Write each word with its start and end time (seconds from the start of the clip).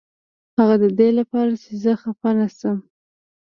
هغه 0.57 0.75
ددې 0.83 1.09
لپاره 1.19 1.51
چې 1.61 1.71
زه 1.83 1.93
خفه 2.01 2.29
نشم. 2.39 2.77